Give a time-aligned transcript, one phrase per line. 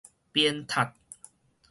[0.33, 0.93] 鞭撻